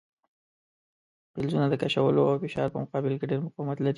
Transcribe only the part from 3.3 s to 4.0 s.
ډیر مقاومت لري.